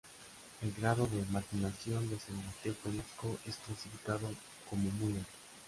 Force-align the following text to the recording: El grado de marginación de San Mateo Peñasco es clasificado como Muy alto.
El 0.63 0.71
grado 0.73 1.05
de 1.05 1.23
marginación 1.31 2.09
de 2.09 2.19
San 2.19 2.35
Mateo 2.43 2.73
Peñasco 2.83 3.37
es 3.45 3.55
clasificado 3.57 4.29
como 4.67 4.89
Muy 4.89 5.13
alto. 5.13 5.27